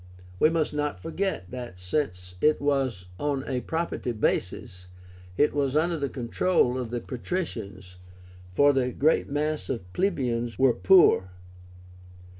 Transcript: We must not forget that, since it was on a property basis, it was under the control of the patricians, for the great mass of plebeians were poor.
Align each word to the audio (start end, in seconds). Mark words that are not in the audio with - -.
We 0.39 0.49
must 0.49 0.73
not 0.73 0.99
forget 0.99 1.51
that, 1.51 1.79
since 1.79 2.33
it 2.41 2.59
was 2.59 3.05
on 3.19 3.43
a 3.47 3.61
property 3.61 4.11
basis, 4.13 4.87
it 5.37 5.53
was 5.53 5.75
under 5.75 5.95
the 5.95 6.09
control 6.09 6.79
of 6.79 6.89
the 6.89 7.01
patricians, 7.01 7.97
for 8.51 8.73
the 8.73 8.89
great 8.91 9.29
mass 9.29 9.69
of 9.69 9.93
plebeians 9.93 10.57
were 10.57 10.73
poor. 10.73 11.29